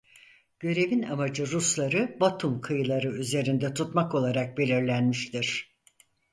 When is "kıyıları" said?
2.61-3.07